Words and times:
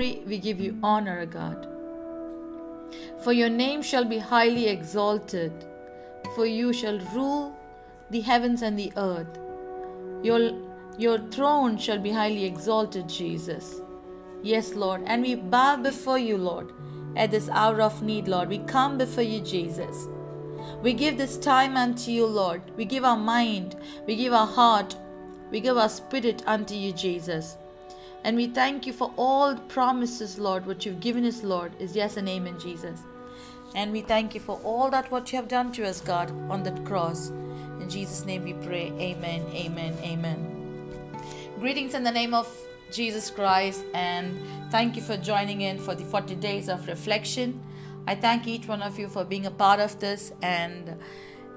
glory, 0.00 0.22
we 0.26 0.38
give 0.38 0.60
you 0.60 0.78
honor, 0.82 1.26
God. 1.26 1.66
For 3.22 3.32
your 3.32 3.50
name 3.50 3.82
shall 3.82 4.04
be 4.04 4.18
highly 4.18 4.66
exalted, 4.68 5.52
for 6.34 6.46
you 6.46 6.72
shall 6.72 6.98
rule 7.14 7.56
the 8.10 8.20
heavens 8.20 8.62
and 8.62 8.78
the 8.78 8.92
earth. 8.96 9.38
Your, 10.22 10.52
your 10.98 11.18
throne 11.30 11.76
shall 11.76 11.98
be 11.98 12.10
highly 12.10 12.44
exalted, 12.44 13.08
Jesus. 13.08 13.80
Yes, 14.42 14.74
Lord. 14.74 15.02
And 15.06 15.22
we 15.22 15.34
bow 15.34 15.76
before 15.76 16.18
you, 16.18 16.36
Lord, 16.36 16.72
at 17.16 17.30
this 17.30 17.48
hour 17.50 17.80
of 17.82 18.02
need, 18.02 18.26
Lord. 18.26 18.48
We 18.48 18.58
come 18.60 18.96
before 18.98 19.24
you, 19.24 19.40
Jesus. 19.40 20.08
We 20.82 20.94
give 20.94 21.18
this 21.18 21.36
time 21.36 21.76
unto 21.76 22.10
you, 22.10 22.26
Lord. 22.26 22.62
We 22.76 22.84
give 22.84 23.04
our 23.04 23.16
mind, 23.16 23.76
we 24.06 24.16
give 24.16 24.32
our 24.32 24.46
heart, 24.46 24.96
we 25.50 25.60
give 25.60 25.76
our 25.76 25.88
spirit 25.88 26.42
unto 26.46 26.74
you, 26.74 26.92
Jesus. 26.92 27.56
And 28.22 28.36
we 28.36 28.48
thank 28.48 28.86
you 28.86 28.92
for 28.92 29.12
all 29.16 29.56
promises, 29.56 30.38
Lord, 30.38 30.66
what 30.66 30.84
you've 30.84 31.00
given 31.00 31.24
us, 31.24 31.42
Lord, 31.42 31.72
is 31.78 31.96
yes 31.96 32.16
and 32.16 32.28
amen, 32.28 32.58
Jesus. 32.60 33.00
And 33.74 33.92
we 33.92 34.02
thank 34.02 34.34
you 34.34 34.40
for 34.40 34.60
all 34.62 34.90
that 34.90 35.10
what 35.10 35.32
you 35.32 35.36
have 35.36 35.48
done 35.48 35.72
to 35.72 35.86
us, 35.86 36.00
God, 36.00 36.30
on 36.50 36.62
that 36.64 36.84
cross. 36.84 37.28
In 37.80 37.88
Jesus' 37.88 38.26
name 38.26 38.44
we 38.44 38.52
pray. 38.52 38.92
Amen, 38.98 39.46
amen, 39.54 39.96
amen. 40.02 40.56
Greetings 41.58 41.94
in 41.94 42.04
the 42.04 42.10
name 42.10 42.34
of 42.34 42.46
Jesus 42.92 43.30
Christ, 43.30 43.84
and 43.94 44.38
thank 44.70 44.96
you 44.96 45.02
for 45.02 45.16
joining 45.16 45.62
in 45.62 45.78
for 45.78 45.94
the 45.94 46.04
40 46.04 46.34
days 46.36 46.68
of 46.68 46.86
reflection. 46.88 47.60
I 48.06 48.16
thank 48.16 48.46
each 48.46 48.66
one 48.66 48.82
of 48.82 48.98
you 48.98 49.08
for 49.08 49.24
being 49.24 49.46
a 49.46 49.50
part 49.50 49.80
of 49.80 49.98
this, 50.00 50.32
and 50.42 50.96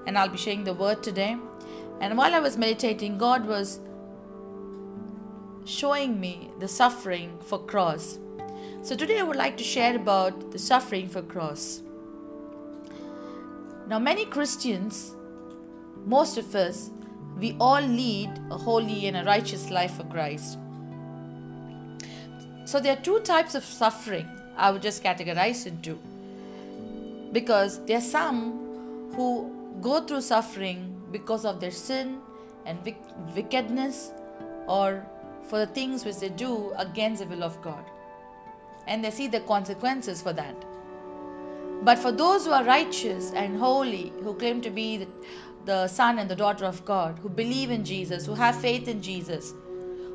and 0.06 0.18
I'll 0.18 0.28
be 0.28 0.38
sharing 0.38 0.64
the 0.64 0.74
word 0.74 1.02
today. 1.02 1.36
And 2.00 2.16
while 2.16 2.34
I 2.34 2.38
was 2.38 2.56
meditating, 2.56 3.18
God 3.18 3.46
was 3.46 3.80
showing 5.64 6.20
me 6.20 6.50
the 6.58 6.68
suffering 6.68 7.38
for 7.40 7.58
cross. 7.58 8.18
So 8.82 8.94
today 8.94 9.18
I 9.18 9.22
would 9.22 9.36
like 9.36 9.56
to 9.56 9.64
share 9.64 9.96
about 9.96 10.50
the 10.50 10.58
suffering 10.58 11.08
for 11.08 11.22
cross. 11.22 11.82
Now 13.88 13.98
many 13.98 14.24
Christians, 14.26 15.14
most 16.04 16.38
of 16.38 16.54
us, 16.54 16.90
we 17.38 17.56
all 17.58 17.80
lead 17.80 18.30
a 18.50 18.56
holy 18.56 19.06
and 19.06 19.16
a 19.16 19.24
righteous 19.24 19.70
life 19.70 19.96
for 19.96 20.04
Christ. 20.04 20.58
So 22.66 22.80
there 22.80 22.96
are 22.96 23.00
two 23.00 23.20
types 23.20 23.54
of 23.54 23.64
suffering 23.64 24.28
I 24.56 24.70
would 24.70 24.82
just 24.82 25.02
categorize 25.02 25.66
into. 25.66 25.98
Because 27.32 27.84
there 27.86 27.98
are 27.98 28.00
some 28.00 29.12
who 29.16 29.50
go 29.80 30.00
through 30.00 30.20
suffering 30.20 31.02
because 31.10 31.44
of 31.44 31.60
their 31.60 31.70
sin 31.70 32.18
and 32.64 32.78
wickedness 33.34 34.12
or 34.66 35.06
for 35.48 35.58
the 35.58 35.66
things 35.66 36.04
which 36.04 36.16
they 36.16 36.28
do 36.28 36.72
against 36.76 37.22
the 37.22 37.28
will 37.28 37.44
of 37.44 37.60
God. 37.62 37.84
And 38.86 39.04
they 39.04 39.10
see 39.10 39.28
the 39.28 39.40
consequences 39.40 40.22
for 40.22 40.32
that. 40.32 40.56
But 41.82 41.98
for 41.98 42.12
those 42.12 42.46
who 42.46 42.52
are 42.52 42.64
righteous 42.64 43.32
and 43.32 43.58
holy, 43.58 44.12
who 44.22 44.34
claim 44.34 44.60
to 44.62 44.70
be 44.70 45.06
the, 45.64 45.88
son 45.88 46.18
and 46.18 46.30
the 46.30 46.36
daughter 46.36 46.64
of 46.64 46.84
God, 46.84 47.18
who 47.20 47.28
believe 47.28 47.70
in 47.70 47.84
Jesus, 47.84 48.26
who 48.26 48.34
have 48.34 48.56
faith 48.60 48.88
in 48.88 49.02
Jesus, 49.02 49.52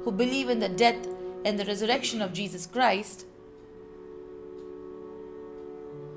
who 0.04 0.12
believe 0.12 0.50
in 0.50 0.60
the 0.60 0.70
death 0.70 1.08
and 1.46 1.60
the 1.60 1.66
resurrection 1.66 2.22
of 2.22 2.34
Jesus 2.34 2.66
Christ, 2.66 3.26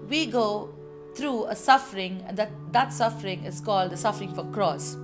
we 0.09 0.27
go 0.27 0.75
through 1.15 1.47
a 1.47 1.57
suffering, 1.57 2.25
and 2.27 2.37
that, 2.37 2.51
that 2.73 2.93
suffering 2.93 3.45
is 3.45 3.61
called 3.61 3.91
the 3.91 3.97
suffering 3.97 4.35
for 4.35 4.45
cross. 4.45 4.97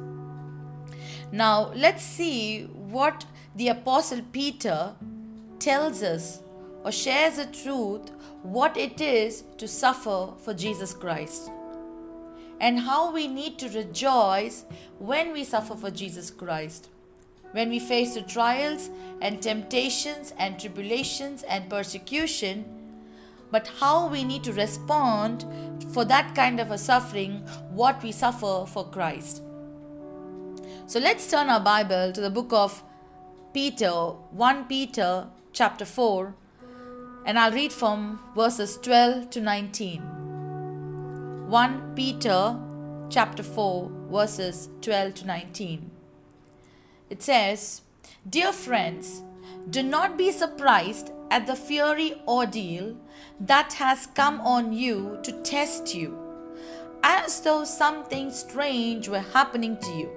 Now, 1.30 1.72
let's 1.74 2.02
see 2.02 2.64
what 2.64 3.26
the 3.58 3.66
Apostle 3.66 4.20
Peter 4.30 4.94
tells 5.58 6.00
us 6.00 6.40
or 6.84 6.92
shares 6.92 7.38
the 7.38 7.46
truth 7.46 8.12
what 8.44 8.76
it 8.76 9.00
is 9.00 9.42
to 9.56 9.66
suffer 9.66 10.28
for 10.38 10.54
Jesus 10.54 10.94
Christ 10.94 11.50
and 12.60 12.78
how 12.78 13.12
we 13.12 13.26
need 13.26 13.58
to 13.58 13.68
rejoice 13.70 14.64
when 15.00 15.32
we 15.32 15.42
suffer 15.42 15.74
for 15.74 15.90
Jesus 15.90 16.30
Christ. 16.30 16.88
When 17.50 17.68
we 17.68 17.80
face 17.80 18.14
the 18.14 18.22
trials 18.22 18.90
and 19.20 19.42
temptations 19.42 20.32
and 20.38 20.60
tribulations 20.60 21.42
and 21.42 21.68
persecution, 21.68 22.64
but 23.50 23.72
how 23.80 24.06
we 24.06 24.22
need 24.22 24.44
to 24.44 24.52
respond 24.52 25.44
for 25.92 26.04
that 26.04 26.36
kind 26.36 26.60
of 26.60 26.70
a 26.70 26.78
suffering, 26.78 27.38
what 27.72 28.04
we 28.04 28.12
suffer 28.12 28.66
for 28.68 28.84
Christ. 28.88 29.42
So 30.86 31.00
let's 31.00 31.28
turn 31.28 31.48
our 31.48 31.60
Bible 31.60 32.12
to 32.12 32.20
the 32.20 32.30
book 32.30 32.52
of 32.52 32.84
Peter, 33.54 33.90
1 33.90 34.64
Peter 34.66 35.26
chapter 35.54 35.86
4, 35.86 36.34
and 37.24 37.38
I'll 37.38 37.50
read 37.50 37.72
from 37.72 38.20
verses 38.34 38.76
12 38.82 39.30
to 39.30 39.40
19. 39.40 40.02
1 41.48 41.92
Peter 41.96 42.58
chapter 43.08 43.42
4, 43.42 43.90
verses 44.10 44.68
12 44.82 45.14
to 45.14 45.26
19. 45.26 45.90
It 47.08 47.22
says, 47.22 47.80
Dear 48.28 48.52
friends, 48.52 49.22
do 49.70 49.82
not 49.82 50.18
be 50.18 50.30
surprised 50.30 51.10
at 51.30 51.46
the 51.46 51.56
fiery 51.56 52.20
ordeal 52.28 52.98
that 53.40 53.72
has 53.74 54.08
come 54.08 54.42
on 54.42 54.74
you 54.74 55.20
to 55.22 55.32
test 55.40 55.94
you, 55.94 56.18
as 57.02 57.40
though 57.40 57.64
something 57.64 58.30
strange 58.30 59.08
were 59.08 59.24
happening 59.32 59.78
to 59.78 59.90
you 59.92 60.10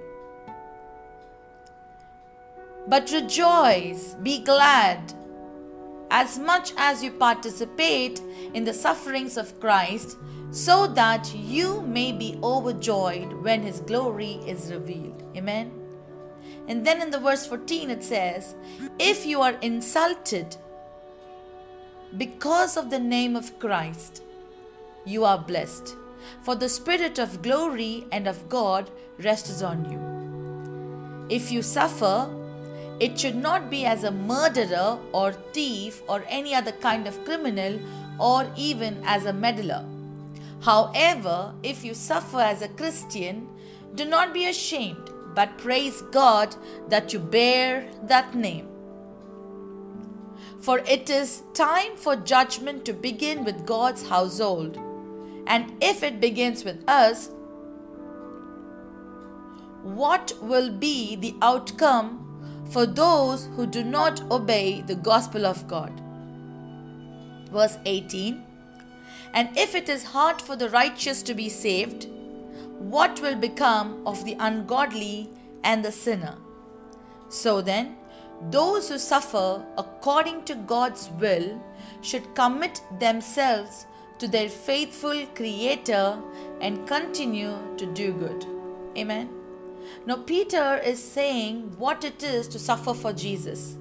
but 2.88 3.10
rejoice, 3.10 4.14
be 4.22 4.42
glad, 4.44 5.14
as 6.10 6.38
much 6.38 6.72
as 6.76 7.02
you 7.02 7.10
participate 7.10 8.20
in 8.54 8.64
the 8.64 8.74
sufferings 8.74 9.36
of 9.36 9.58
Christ, 9.60 10.18
so 10.50 10.86
that 10.86 11.34
you 11.34 11.80
may 11.82 12.12
be 12.12 12.38
overjoyed 12.42 13.32
when 13.32 13.62
his 13.62 13.80
glory 13.80 14.32
is 14.46 14.70
revealed. 14.70 15.22
Amen. 15.36 15.72
And 16.68 16.86
then 16.86 17.00
in 17.00 17.10
the 17.10 17.18
verse 17.18 17.46
14 17.46 17.90
it 17.90 18.04
says, 18.04 18.54
If 18.98 19.24
you 19.24 19.40
are 19.40 19.56
insulted 19.62 20.56
because 22.18 22.76
of 22.76 22.90
the 22.90 23.00
name 23.00 23.34
of 23.36 23.58
Christ, 23.58 24.22
you 25.06 25.24
are 25.24 25.38
blessed, 25.38 25.96
for 26.42 26.54
the 26.54 26.68
Spirit 26.68 27.18
of 27.18 27.42
glory 27.42 28.06
and 28.12 28.28
of 28.28 28.48
God 28.48 28.90
rests 29.18 29.62
on 29.62 29.90
you. 29.90 31.26
If 31.34 31.50
you 31.50 31.62
suffer, 31.62 32.28
it 33.02 33.18
should 33.18 33.34
not 33.34 33.68
be 33.68 33.84
as 33.84 34.04
a 34.04 34.12
murderer 34.12 34.96
or 35.10 35.32
thief 35.54 36.02
or 36.08 36.24
any 36.28 36.54
other 36.54 36.70
kind 36.70 37.08
of 37.08 37.24
criminal 37.24 37.80
or 38.20 38.48
even 38.56 39.02
as 39.04 39.24
a 39.26 39.32
meddler. 39.32 39.84
However, 40.60 41.52
if 41.64 41.84
you 41.84 41.94
suffer 41.94 42.38
as 42.38 42.62
a 42.62 42.68
Christian, 42.68 43.48
do 43.96 44.04
not 44.04 44.32
be 44.32 44.46
ashamed, 44.46 45.10
but 45.34 45.58
praise 45.58 46.00
God 46.12 46.54
that 46.90 47.12
you 47.12 47.18
bear 47.18 47.90
that 48.04 48.36
name. 48.36 48.68
For 50.60 50.78
it 50.86 51.10
is 51.10 51.42
time 51.54 51.96
for 51.96 52.14
judgment 52.14 52.84
to 52.84 52.92
begin 52.92 53.42
with 53.42 53.66
God's 53.66 54.08
household. 54.08 54.78
And 55.48 55.72
if 55.80 56.04
it 56.04 56.20
begins 56.20 56.64
with 56.64 56.88
us, 56.88 57.30
what 59.82 60.32
will 60.40 60.70
be 60.70 61.16
the 61.16 61.34
outcome 61.42 62.31
for 62.70 62.86
those 62.86 63.46
who 63.56 63.66
do 63.66 63.82
not 63.84 64.22
obey 64.30 64.82
the 64.82 64.94
gospel 64.94 65.46
of 65.46 65.66
God. 65.68 65.92
Verse 67.50 67.78
18 67.84 68.44
And 69.34 69.56
if 69.56 69.74
it 69.74 69.88
is 69.88 70.04
hard 70.04 70.40
for 70.40 70.56
the 70.56 70.70
righteous 70.70 71.22
to 71.24 71.34
be 71.34 71.48
saved, 71.48 72.08
what 72.78 73.20
will 73.20 73.36
become 73.36 74.06
of 74.06 74.24
the 74.24 74.36
ungodly 74.38 75.30
and 75.62 75.84
the 75.84 75.92
sinner? 75.92 76.36
So 77.28 77.60
then, 77.62 77.96
those 78.50 78.88
who 78.88 78.98
suffer 78.98 79.64
according 79.78 80.44
to 80.44 80.54
God's 80.54 81.08
will 81.20 81.62
should 82.00 82.34
commit 82.34 82.82
themselves 82.98 83.86
to 84.18 84.28
their 84.28 84.48
faithful 84.48 85.26
Creator 85.34 86.18
and 86.60 86.86
continue 86.86 87.56
to 87.76 87.86
do 87.86 88.12
good. 88.12 88.46
Amen. 88.96 89.41
Now, 90.04 90.16
Peter 90.16 90.78
is 90.78 91.02
saying 91.02 91.74
what 91.78 92.04
it 92.04 92.22
is 92.22 92.48
to 92.48 92.58
suffer 92.58 92.92
for 92.94 93.12
Jesus. 93.12 93.76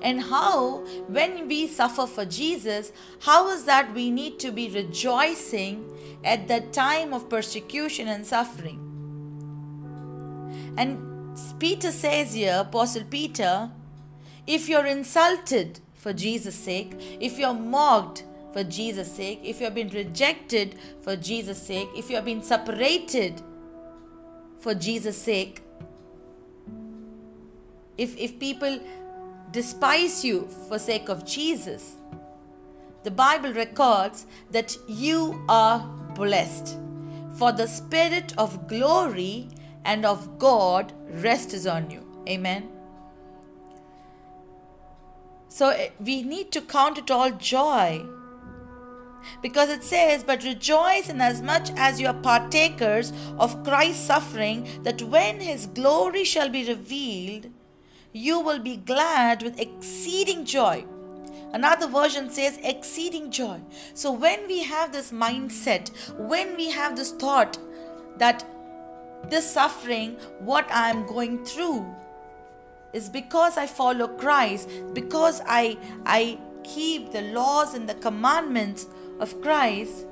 And 0.00 0.20
how, 0.20 0.84
when 1.08 1.48
we 1.48 1.66
suffer 1.66 2.06
for 2.06 2.24
Jesus, 2.24 2.92
how 3.20 3.48
is 3.50 3.64
that 3.64 3.92
we 3.92 4.10
need 4.10 4.38
to 4.38 4.52
be 4.52 4.70
rejoicing 4.70 5.90
at 6.24 6.46
the 6.46 6.60
time 6.60 7.12
of 7.12 7.28
persecution 7.28 8.06
and 8.06 8.24
suffering? 8.24 8.84
And 10.76 11.36
Peter 11.58 11.90
says 11.90 12.34
here, 12.34 12.58
Apostle 12.60 13.04
Peter, 13.10 13.70
if 14.46 14.68
you're 14.68 14.86
insulted 14.86 15.80
for 15.94 16.12
Jesus' 16.12 16.54
sake, 16.54 16.92
if 17.20 17.36
you're 17.36 17.52
mocked 17.52 18.22
for 18.52 18.62
Jesus' 18.62 19.12
sake, 19.12 19.40
if 19.42 19.60
you've 19.60 19.74
been 19.74 19.88
rejected 19.88 20.76
for 21.02 21.16
Jesus' 21.16 21.60
sake, 21.60 21.88
if 21.96 22.08
you've 22.08 22.24
been 22.24 22.42
separated 22.42 23.42
for 24.60 24.74
Jesus' 24.74 25.20
sake. 25.20 25.62
If, 27.96 28.16
if 28.16 28.38
people 28.38 28.80
despise 29.50 30.24
you 30.24 30.48
for 30.68 30.78
sake 30.78 31.08
of 31.08 31.24
Jesus, 31.26 31.96
the 33.02 33.10
Bible 33.10 33.52
records 33.52 34.26
that 34.50 34.76
you 34.86 35.44
are 35.48 35.80
blessed. 36.14 36.76
For 37.36 37.52
the 37.52 37.66
Spirit 37.66 38.32
of 38.36 38.66
glory 38.68 39.48
and 39.84 40.04
of 40.04 40.38
God 40.38 40.92
rests 41.10 41.66
on 41.66 41.90
you. 41.90 42.04
Amen. 42.28 42.68
So 45.48 45.70
eh, 45.70 45.90
we 45.98 46.22
need 46.22 46.52
to 46.52 46.60
count 46.60 46.98
it 46.98 47.10
all 47.10 47.30
joy. 47.30 48.04
Because 49.42 49.68
it 49.68 49.84
says, 49.84 50.24
But 50.24 50.44
rejoice 50.44 51.08
in 51.08 51.20
as 51.20 51.42
much 51.42 51.70
as 51.76 52.00
you 52.00 52.06
are 52.08 52.14
partakers 52.14 53.12
of 53.38 53.64
Christ's 53.64 54.04
suffering, 54.04 54.68
that 54.82 55.02
when 55.02 55.40
his 55.40 55.66
glory 55.66 56.24
shall 56.24 56.48
be 56.48 56.66
revealed, 56.66 57.50
you 58.12 58.40
will 58.40 58.58
be 58.58 58.76
glad 58.76 59.42
with 59.42 59.60
exceeding 59.60 60.44
joy. 60.44 60.84
Another 61.52 61.86
version 61.86 62.30
says 62.30 62.58
exceeding 62.62 63.30
joy. 63.30 63.60
So 63.94 64.12
when 64.12 64.46
we 64.46 64.64
have 64.64 64.92
this 64.92 65.12
mindset, 65.12 65.90
when 66.18 66.56
we 66.56 66.70
have 66.70 66.96
this 66.96 67.12
thought 67.12 67.58
that 68.18 68.44
this 69.30 69.50
suffering, 69.50 70.16
what 70.40 70.70
I 70.70 70.90
am 70.90 71.06
going 71.06 71.44
through, 71.44 71.86
is 72.92 73.08
because 73.08 73.56
I 73.56 73.66
follow 73.66 74.08
Christ, 74.08 74.68
because 74.92 75.42
I 75.46 75.76
I 76.04 76.38
keep 76.64 77.12
the 77.12 77.22
laws 77.22 77.74
and 77.74 77.88
the 77.88 77.94
commandments 77.94 78.86
of 79.18 79.40
Christ, 79.40 80.06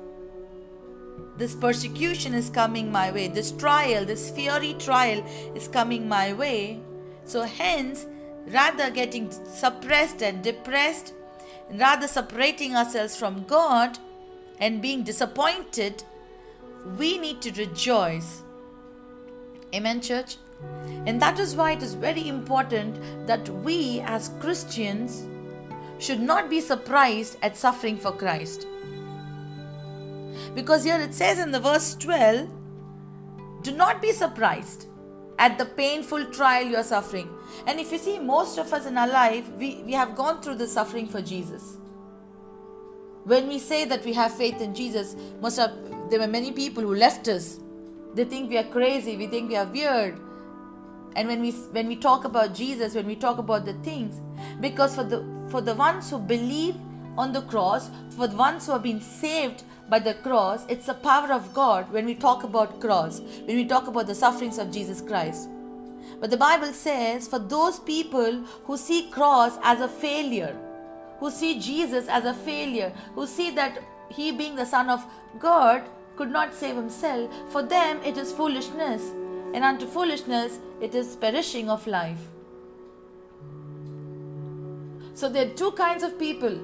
this 1.37 1.55
persecution 1.55 2.33
is 2.33 2.49
coming 2.49 2.91
my 2.91 3.11
way, 3.11 3.27
this 3.27 3.51
trial, 3.51 4.05
this 4.05 4.29
fiery 4.31 4.73
trial 4.79 5.23
is 5.55 5.67
coming 5.67 6.07
my 6.07 6.33
way. 6.33 6.81
So, 7.25 7.43
hence, 7.43 8.07
rather 8.47 8.89
getting 8.89 9.29
suppressed 9.31 10.21
and 10.23 10.43
depressed, 10.43 11.13
and 11.69 11.79
rather 11.79 12.07
separating 12.07 12.75
ourselves 12.75 13.15
from 13.15 13.43
God 13.43 13.99
and 14.59 14.81
being 14.81 15.03
disappointed, 15.03 16.03
we 16.97 17.17
need 17.17 17.41
to 17.41 17.51
rejoice. 17.51 18.41
Amen, 19.75 20.01
church? 20.01 20.37
And 21.05 21.21
that 21.21 21.39
is 21.39 21.55
why 21.55 21.73
it 21.73 21.83
is 21.83 21.93
very 21.93 22.27
important 22.27 23.27
that 23.27 23.47
we 23.49 23.99
as 24.01 24.31
Christians 24.39 25.27
should 25.99 26.19
not 26.19 26.49
be 26.49 26.61
surprised 26.61 27.37
at 27.41 27.57
suffering 27.57 27.97
for 27.97 28.11
Christ. 28.11 28.65
Because 30.55 30.83
here 30.83 30.99
it 30.99 31.13
says 31.13 31.39
in 31.39 31.51
the 31.51 31.59
verse 31.59 31.95
12, 31.95 32.49
do 33.61 33.71
not 33.71 34.01
be 34.01 34.11
surprised 34.11 34.87
at 35.39 35.57
the 35.57 35.65
painful 35.65 36.25
trial 36.25 36.65
you 36.65 36.75
are 36.75 36.83
suffering. 36.83 37.29
And 37.65 37.79
if 37.79 37.91
you 37.91 37.97
see, 37.97 38.19
most 38.19 38.57
of 38.57 38.71
us 38.73 38.85
in 38.85 38.97
our 38.97 39.07
life, 39.07 39.47
we, 39.57 39.83
we 39.83 39.93
have 39.93 40.15
gone 40.15 40.41
through 40.41 40.55
the 40.55 40.67
suffering 40.67 41.07
for 41.07 41.21
Jesus. 41.21 41.77
When 43.23 43.47
we 43.47 43.59
say 43.59 43.85
that 43.85 44.05
we 44.05 44.13
have 44.13 44.33
faith 44.33 44.61
in 44.61 44.73
Jesus, 44.73 45.15
most 45.41 45.59
of 45.59 45.71
there 46.09 46.19
were 46.19 46.27
many 46.27 46.51
people 46.51 46.83
who 46.83 46.95
left 46.95 47.27
us. 47.27 47.59
They 48.13 48.23
think 48.23 48.49
we 48.49 48.57
are 48.57 48.63
crazy, 48.63 49.17
we 49.17 49.27
think 49.27 49.49
we 49.49 49.57
are 49.57 49.65
weird. 49.65 50.17
And 51.15 51.27
when 51.27 51.41
we 51.41 51.51
when 51.51 51.87
we 51.87 51.97
talk 51.97 52.23
about 52.23 52.55
Jesus, 52.55 52.95
when 52.95 53.05
we 53.05 53.15
talk 53.15 53.37
about 53.37 53.65
the 53.65 53.73
things, 53.73 54.21
because 54.61 54.95
for 54.95 55.03
the 55.03 55.25
for 55.49 55.61
the 55.61 55.75
ones 55.75 56.09
who 56.09 56.19
believe 56.19 56.75
on 57.17 57.33
the 57.33 57.41
cross, 57.41 57.89
for 58.11 58.27
the 58.27 58.35
ones 58.35 58.65
who 58.65 58.71
have 58.71 58.83
been 58.83 59.01
saved 59.01 59.63
by 59.89 59.99
the 59.99 60.13
cross, 60.15 60.65
it's 60.67 60.87
the 60.87 60.93
power 60.93 61.31
of 61.31 61.53
God 61.53 61.91
when 61.91 62.05
we 62.05 62.15
talk 62.15 62.43
about 62.43 62.81
cross, 62.81 63.21
when 63.45 63.55
we 63.55 63.65
talk 63.65 63.87
about 63.87 64.07
the 64.07 64.15
sufferings 64.15 64.57
of 64.57 64.71
Jesus 64.71 65.01
Christ. 65.01 65.49
But 66.19 66.29
the 66.29 66.37
Bible 66.37 66.73
says 66.73 67.27
for 67.27 67.39
those 67.39 67.79
people 67.79 68.43
who 68.65 68.77
see 68.77 69.09
cross 69.09 69.57
as 69.63 69.81
a 69.81 69.87
failure, 69.87 70.57
who 71.19 71.31
see 71.31 71.59
Jesus 71.59 72.07
as 72.07 72.25
a 72.25 72.33
failure, 72.33 72.91
who 73.15 73.27
see 73.27 73.51
that 73.51 73.79
he 74.09 74.31
being 74.31 74.55
the 74.55 74.65
son 74.65 74.89
of 74.89 75.05
God 75.39 75.83
could 76.15 76.31
not 76.31 76.53
save 76.53 76.75
himself, 76.75 77.31
for 77.49 77.61
them 77.61 78.01
it 78.03 78.17
is 78.17 78.31
foolishness, 78.31 79.11
and 79.53 79.63
unto 79.63 79.85
foolishness 79.85 80.59
it 80.81 80.95
is 80.95 81.15
perishing 81.15 81.69
of 81.69 81.85
life. 81.87 82.19
So 85.13 85.29
there 85.29 85.47
are 85.47 85.53
two 85.53 85.71
kinds 85.71 86.03
of 86.03 86.19
people 86.19 86.59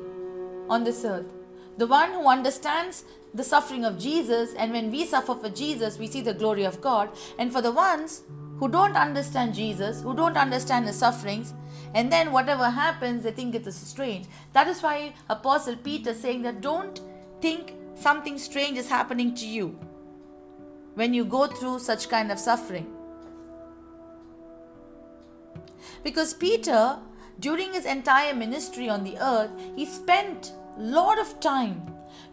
on 0.69 0.83
this 0.83 1.03
earth 1.05 1.25
the 1.77 1.87
one 1.87 2.11
who 2.11 2.27
understands 2.27 3.03
the 3.33 3.43
suffering 3.43 3.83
of 3.83 3.97
Jesus, 3.97 4.53
and 4.53 4.71
when 4.71 4.91
we 4.91 5.05
suffer 5.05 5.33
for 5.33 5.49
Jesus, 5.49 5.97
we 5.97 6.07
see 6.07 6.21
the 6.21 6.33
glory 6.33 6.63
of 6.63 6.81
God. 6.81 7.09
And 7.39 7.51
for 7.51 7.61
the 7.61 7.71
ones 7.71 8.21
who 8.59 8.69
don't 8.69 8.95
understand 8.95 9.55
Jesus, 9.55 10.01
who 10.01 10.15
don't 10.15 10.37
understand 10.37 10.85
his 10.85 10.97
sufferings, 10.97 11.53
and 11.95 12.11
then 12.11 12.31
whatever 12.31 12.69
happens, 12.69 13.23
they 13.23 13.31
think 13.31 13.55
it 13.55 13.65
is 13.65 13.75
strange. 13.75 14.27
That 14.53 14.67
is 14.67 14.81
why 14.81 15.13
Apostle 15.29 15.75
Peter 15.77 16.13
saying 16.13 16.43
that 16.43 16.61
don't 16.61 16.99
think 17.41 17.73
something 17.95 18.37
strange 18.37 18.77
is 18.77 18.89
happening 18.89 19.33
to 19.35 19.47
you 19.47 19.79
when 20.95 21.13
you 21.13 21.25
go 21.25 21.47
through 21.47 21.79
such 21.79 22.09
kind 22.09 22.31
of 22.31 22.39
suffering. 22.39 22.87
Because 26.03 26.33
Peter, 26.33 26.99
during 27.39 27.73
his 27.73 27.85
entire 27.85 28.35
ministry 28.35 28.89
on 28.89 29.03
the 29.03 29.17
earth, 29.17 29.51
he 29.75 29.85
spent 29.85 30.53
lot 30.77 31.19
of 31.19 31.39
time 31.39 31.81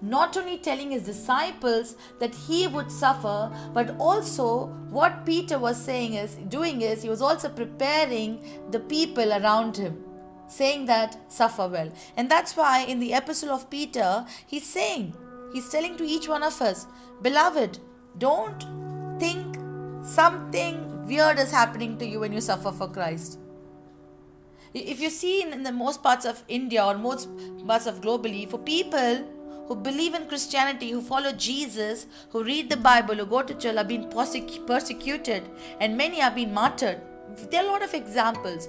not 0.02 0.36
only 0.36 0.56
telling 0.58 0.90
his 0.90 1.02
disciples 1.02 1.94
that 2.18 2.34
he 2.34 2.66
would 2.66 2.90
suffer 2.90 3.50
but 3.74 3.94
also 3.98 4.66
what 4.90 5.26
peter 5.26 5.58
was 5.58 5.76
saying 5.76 6.14
is 6.14 6.36
doing 6.48 6.80
is 6.82 7.02
he 7.02 7.08
was 7.08 7.22
also 7.22 7.48
preparing 7.48 8.42
the 8.70 8.80
people 8.80 9.32
around 9.32 9.76
him 9.76 10.04
saying 10.50 10.86
that 10.86 11.16
suffer 11.28 11.68
well. 11.68 11.92
And 12.16 12.28
that's 12.30 12.56
why 12.56 12.80
in 12.80 12.98
the 12.98 13.12
epistle 13.12 13.50
of 13.50 13.70
peter 13.70 14.26
he's 14.46 14.66
saying 14.66 15.14
he's 15.52 15.68
telling 15.68 15.96
to 15.96 16.04
each 16.04 16.28
one 16.28 16.42
of 16.42 16.60
us 16.60 16.86
beloved 17.22 17.78
don't 18.18 18.66
think 19.20 19.56
something 20.02 21.06
weird 21.06 21.38
is 21.38 21.50
happening 21.50 21.96
to 21.98 22.06
you 22.06 22.20
when 22.20 22.32
you 22.32 22.40
suffer 22.40 22.72
for 22.72 22.88
christ 22.88 23.38
if 24.72 25.00
you 25.00 25.10
see 25.10 25.42
in, 25.42 25.62
the 25.62 25.72
most 25.72 26.02
parts 26.02 26.24
of 26.24 26.42
India 26.48 26.84
or 26.84 26.96
most 26.96 27.28
parts 27.66 27.86
of 27.86 28.00
globally, 28.00 28.48
for 28.48 28.58
people 28.58 29.24
who 29.66 29.74
believe 29.76 30.14
in 30.14 30.26
Christianity, 30.26 30.90
who 30.90 31.00
follow 31.00 31.32
Jesus, 31.32 32.06
who 32.30 32.44
read 32.44 32.70
the 32.70 32.76
Bible, 32.76 33.14
who 33.16 33.26
go 33.26 33.42
to 33.42 33.54
church, 33.54 33.76
are 33.76 33.84
being 33.84 34.08
persecuted, 34.10 35.48
and 35.80 35.96
many 35.96 36.22
are 36.22 36.30
being 36.30 36.52
martyred. 36.52 37.00
There 37.50 37.62
are 37.62 37.68
a 37.68 37.70
lot 37.70 37.82
of 37.82 37.94
examples. 37.94 38.68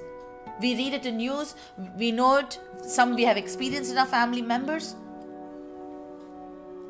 We 0.60 0.75
read 0.75 0.93
it 0.93 1.05
in 1.08 1.17
news, 1.17 1.55
we 1.98 2.12
know 2.12 2.38
it, 2.38 2.60
some 2.84 3.15
we 3.15 3.24
have 3.24 3.38
experienced 3.38 3.91
in 3.91 3.98
our 3.98 4.05
family 4.05 4.43
members. 4.43 4.96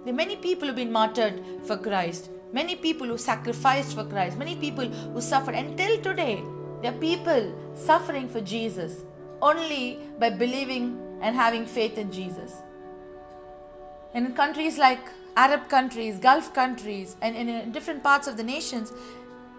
There 0.04 0.14
are 0.14 0.18
many 0.18 0.36
people 0.36 0.68
who've 0.68 0.76
been 0.76 0.92
martyred 0.92 1.42
for 1.66 1.78
Christ, 1.78 2.30
many 2.52 2.76
people 2.76 3.08
who 3.08 3.18
sacrificed 3.18 3.96
for 3.96 4.04
Christ, 4.04 4.38
many 4.38 4.56
people 4.56 4.90
who 4.90 5.22
suffered 5.22 5.56
until 5.56 6.02
today. 6.02 6.44
There 6.82 6.92
are 6.92 6.98
people 6.98 7.54
suffering 7.76 8.28
for 8.28 8.42
Jesus 8.42 9.04
only 9.42 10.00
by 10.20 10.30
believing 10.32 11.00
and 11.22 11.36
having 11.36 11.66
faith 11.66 11.98
in 11.98 12.12
Jesus. 12.12 12.54
And 14.14 14.26
in 14.26 14.34
countries 14.34 14.78
like 14.78 15.00
Arab 15.38 15.70
countries, 15.70 16.18
Gulf 16.18 16.54
countries, 16.54 17.16
and 17.22 17.36
in 17.36 17.72
different 17.72 18.04
parts 18.04 18.28
of 18.28 18.36
the 18.36 18.44
nations, 18.44 18.92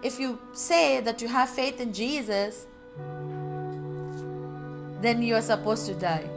if 0.03 0.19
you 0.19 0.39
say 0.51 0.99
that 0.99 1.21
you 1.21 1.27
have 1.29 1.49
faith 1.49 1.79
in 1.79 1.93
Jesus, 1.93 2.67
then 5.01 5.21
you 5.21 5.35
are 5.35 5.41
supposed 5.41 5.85
to 5.87 5.93
die. 5.95 6.29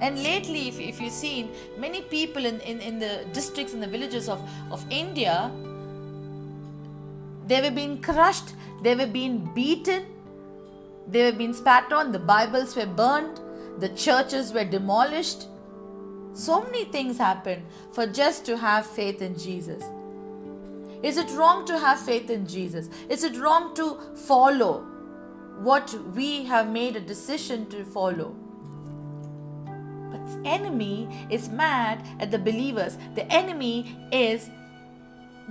And 0.00 0.22
lately, 0.22 0.68
if, 0.68 0.80
if 0.80 1.00
you've 1.00 1.12
seen, 1.12 1.50
many 1.78 2.02
people 2.02 2.44
in, 2.44 2.60
in, 2.60 2.80
in 2.80 2.98
the 2.98 3.24
districts 3.32 3.72
and 3.72 3.82
the 3.82 3.86
villages 3.86 4.28
of, 4.28 4.46
of 4.70 4.84
India, 4.90 5.50
they 7.46 7.60
were 7.60 7.70
being 7.70 8.02
crushed, 8.02 8.54
they 8.82 8.94
were 8.94 9.06
being 9.06 9.50
beaten, 9.54 10.06
they 11.08 11.30
were 11.30 11.36
being 11.36 11.54
spat 11.54 11.92
on, 11.92 12.12
the 12.12 12.18
Bibles 12.18 12.74
were 12.76 12.86
burned, 12.86 13.40
the 13.78 13.88
churches 13.90 14.52
were 14.52 14.64
demolished. 14.64 15.46
So 16.32 16.62
many 16.64 16.84
things 16.84 17.18
happened 17.18 17.62
for 17.92 18.06
just 18.06 18.44
to 18.46 18.56
have 18.58 18.86
faith 18.86 19.22
in 19.22 19.38
Jesus. 19.38 19.82
Is 21.02 21.16
it 21.16 21.30
wrong 21.30 21.64
to 21.66 21.78
have 21.78 22.00
faith 22.00 22.30
in 22.30 22.46
Jesus? 22.46 22.88
Is 23.08 23.22
it 23.22 23.38
wrong 23.38 23.74
to 23.76 23.98
follow 24.14 24.80
what 25.60 25.94
we 26.14 26.44
have 26.44 26.68
made 26.68 26.96
a 26.96 27.00
decision 27.00 27.66
to 27.70 27.84
follow? 27.84 28.34
But 30.10 30.26
the 30.26 30.48
enemy 30.48 31.26
is 31.30 31.48
mad 31.48 32.04
at 32.18 32.30
the 32.30 32.38
believers. 32.38 32.98
The 33.14 33.30
enemy 33.32 33.96
is 34.10 34.50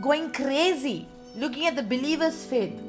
going 0.02 0.32
crazy 0.34 1.08
looking 1.36 1.68
at 1.68 1.76
the 1.76 1.84
believer's 1.84 2.46
faith. 2.46 2.80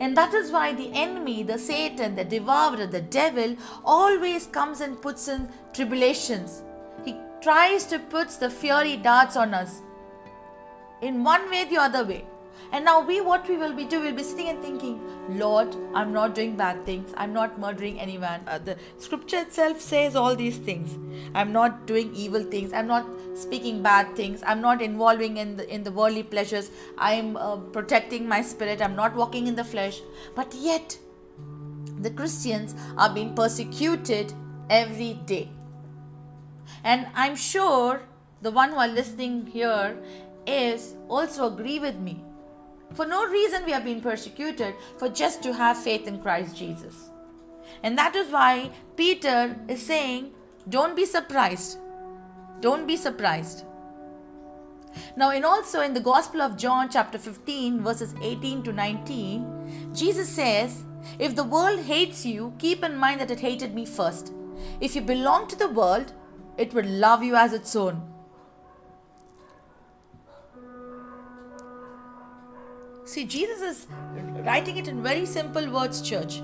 And 0.00 0.16
that 0.16 0.32
is 0.34 0.50
why 0.50 0.72
the 0.72 0.92
enemy, 0.92 1.42
the 1.42 1.58
Satan, 1.58 2.14
the 2.14 2.24
devourer, 2.24 2.86
the 2.86 3.00
devil 3.00 3.56
always 3.84 4.46
comes 4.46 4.80
and 4.80 5.00
puts 5.00 5.28
in 5.28 5.48
tribulations. 5.72 6.62
He 7.04 7.16
tries 7.40 7.84
to 7.86 7.98
put 7.98 8.30
the 8.30 8.50
fiery 8.50 8.96
darts 8.96 9.36
on 9.36 9.54
us 9.54 9.80
in 11.00 11.24
one 11.24 11.50
way, 11.50 11.64
the 11.64 11.78
other 11.78 12.04
way. 12.04 12.24
And 12.72 12.86
now 12.86 13.02
we 13.02 13.20
what 13.20 13.46
we 13.48 13.58
will 13.58 13.74
be 13.74 13.84
doing, 13.84 14.04
we'll 14.04 14.14
be 14.14 14.22
sitting 14.22 14.48
and 14.48 14.62
thinking, 14.62 14.98
Lord, 15.28 15.76
I'm 15.94 16.10
not 16.10 16.34
doing 16.34 16.56
bad 16.56 16.86
things. 16.86 17.12
I'm 17.18 17.34
not 17.34 17.58
murdering 17.60 18.00
anyone. 18.00 18.40
Uh, 18.46 18.58
the 18.58 18.78
scripture 18.96 19.40
itself 19.40 19.78
says 19.80 20.16
all 20.16 20.34
these 20.34 20.56
things. 20.56 20.96
I'm 21.34 21.52
not 21.52 21.86
doing 21.86 22.14
evil 22.14 22.42
things. 22.42 22.72
I'm 22.72 22.86
not 22.86 23.06
speaking 23.34 23.82
bad 23.82 24.16
things. 24.16 24.42
I'm 24.46 24.62
not 24.62 24.80
involving 24.80 25.36
in 25.36 25.56
the 25.58 25.68
in 25.68 25.82
the 25.82 25.92
worldly 25.92 26.22
pleasures. 26.22 26.70
I'm 26.96 27.36
uh, 27.36 27.56
protecting 27.56 28.26
my 28.26 28.40
spirit. 28.40 28.80
I'm 28.80 28.96
not 28.96 29.14
walking 29.14 29.46
in 29.46 29.54
the 29.54 29.64
flesh. 29.64 30.00
But 30.34 30.54
yet, 30.54 30.98
the 32.00 32.10
Christians 32.10 32.74
are 32.96 33.12
being 33.12 33.34
persecuted 33.34 34.32
every 34.70 35.14
day. 35.34 35.50
And 36.82 37.06
I'm 37.14 37.36
sure 37.36 38.02
the 38.40 38.50
one 38.50 38.70
who 38.70 38.76
are 38.76 38.88
listening 38.88 39.46
here 39.46 39.96
is 40.46 40.94
also 41.08 41.46
agree 41.52 41.78
with 41.78 41.96
me 41.96 42.22
for 42.94 43.06
no 43.06 43.26
reason, 43.26 43.64
we 43.64 43.72
have 43.72 43.84
been 43.84 44.00
persecuted 44.00 44.74
for 44.98 45.08
just 45.08 45.42
to 45.42 45.54
have 45.54 45.82
faith 45.82 46.06
in 46.06 46.20
Christ 46.20 46.56
Jesus. 46.56 47.10
And 47.82 47.96
that 47.98 48.14
is 48.14 48.30
why 48.30 48.70
Peter 48.96 49.56
is 49.68 49.82
saying, 49.82 50.32
Don't 50.68 50.96
be 50.96 51.04
surprised. 51.04 51.78
Don't 52.60 52.86
be 52.86 52.96
surprised. 52.96 53.64
Now, 55.16 55.30
in 55.30 55.44
also 55.44 55.80
in 55.80 55.94
the 55.94 56.00
Gospel 56.00 56.42
of 56.42 56.56
John, 56.56 56.88
chapter 56.90 57.18
15, 57.18 57.80
verses 57.82 58.14
18 58.22 58.62
to 58.64 58.72
19, 58.72 59.92
Jesus 59.94 60.28
says, 60.28 60.84
If 61.18 61.34
the 61.34 61.44
world 61.44 61.80
hates 61.80 62.26
you, 62.26 62.52
keep 62.58 62.84
in 62.84 62.96
mind 62.96 63.20
that 63.20 63.30
it 63.30 63.40
hated 63.40 63.74
me 63.74 63.86
first. 63.86 64.32
If 64.80 64.94
you 64.94 65.00
belong 65.00 65.48
to 65.48 65.56
the 65.56 65.68
world, 65.68 66.12
it 66.58 66.74
will 66.74 66.84
love 66.84 67.22
you 67.22 67.34
as 67.36 67.52
its 67.52 67.74
own. 67.74 68.11
See, 73.12 73.24
Jesus 73.24 73.60
is 73.60 73.86
writing 74.46 74.78
it 74.78 74.88
in 74.88 75.02
very 75.02 75.26
simple 75.26 75.70
words, 75.70 76.00
church. 76.00 76.40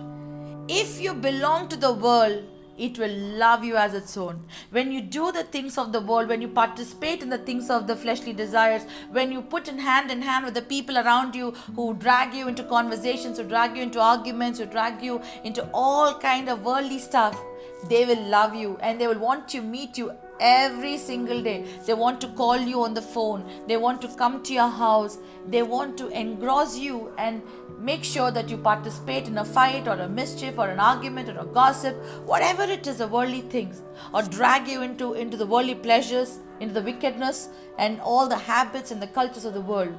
If 0.68 1.00
you 1.00 1.14
belong 1.14 1.70
to 1.70 1.76
the 1.76 1.94
world, 1.94 2.42
it 2.76 2.98
will 2.98 3.16
love 3.42 3.64
you 3.64 3.76
as 3.76 3.94
its 3.94 4.18
own. 4.18 4.44
When 4.70 4.92
you 4.92 5.00
do 5.00 5.32
the 5.32 5.44
things 5.44 5.78
of 5.78 5.92
the 5.92 6.02
world, 6.02 6.28
when 6.28 6.42
you 6.42 6.48
participate 6.48 7.22
in 7.22 7.30
the 7.30 7.38
things 7.38 7.70
of 7.70 7.86
the 7.86 7.96
fleshly 7.96 8.34
desires, 8.34 8.82
when 9.10 9.32
you 9.32 9.40
put 9.40 9.66
in 9.66 9.78
hand 9.78 10.10
in 10.10 10.20
hand 10.20 10.44
with 10.44 10.52
the 10.52 10.60
people 10.60 10.98
around 10.98 11.34
you 11.34 11.52
who 11.74 11.94
drag 11.94 12.34
you 12.34 12.48
into 12.48 12.62
conversations, 12.64 13.38
who 13.38 13.44
drag 13.44 13.74
you 13.74 13.82
into 13.82 13.98
arguments, 13.98 14.58
who 14.58 14.66
drag 14.66 15.00
you 15.02 15.22
into 15.44 15.66
all 15.72 16.18
kind 16.18 16.50
of 16.50 16.66
worldly 16.66 16.98
stuff, 16.98 17.42
they 17.88 18.04
will 18.04 18.24
love 18.24 18.54
you 18.54 18.76
and 18.82 19.00
they 19.00 19.06
will 19.06 19.18
want 19.18 19.48
to 19.48 19.62
meet 19.62 19.96
you 19.96 20.12
every 20.40 20.98
single 20.98 21.42
day. 21.42 21.64
They 21.86 21.94
want 21.94 22.20
to 22.22 22.28
call 22.28 22.56
you 22.56 22.82
on 22.82 22.94
the 22.94 23.02
phone. 23.02 23.44
They 23.66 23.76
want 23.76 24.00
to 24.02 24.08
come 24.08 24.42
to 24.42 24.52
your 24.52 24.68
house. 24.68 25.18
They 25.48 25.62
want 25.62 25.96
to 25.98 26.08
engross 26.08 26.78
you 26.78 27.12
and 27.18 27.42
make 27.78 28.04
sure 28.04 28.30
that 28.30 28.48
you 28.48 28.56
participate 28.56 29.28
in 29.28 29.38
a 29.38 29.44
fight 29.44 29.86
or 29.86 29.94
a 29.94 30.08
mischief 30.08 30.58
or 30.58 30.68
an 30.68 30.80
argument 30.80 31.28
or 31.28 31.38
a 31.38 31.46
gossip, 31.46 31.94
whatever 32.26 32.64
it 32.64 32.86
is, 32.86 32.98
the 32.98 33.06
worldly 33.06 33.42
things, 33.42 33.82
or 34.12 34.22
drag 34.22 34.66
you 34.66 34.82
into, 34.82 35.14
into 35.14 35.36
the 35.36 35.46
worldly 35.46 35.76
pleasures, 35.76 36.38
into 36.60 36.74
the 36.74 36.82
wickedness 36.82 37.48
and 37.78 38.00
all 38.00 38.28
the 38.28 38.36
habits 38.36 38.90
and 38.90 39.00
the 39.00 39.06
cultures 39.06 39.44
of 39.44 39.54
the 39.54 39.60
world. 39.60 39.94